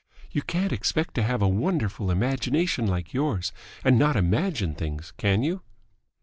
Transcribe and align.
You 0.31 0.41
can't 0.41 0.73
expect 0.73 1.13
to 1.13 1.21
have 1.21 1.43
a 1.43 1.47
wonderful 1.47 2.09
imagination 2.09 2.87
like 2.87 3.13
yours 3.13 3.51
and 3.83 3.99
not 3.99 4.15
imagine 4.15 4.73
things, 4.73 5.13
can 5.15 5.43
you?" 5.43 5.61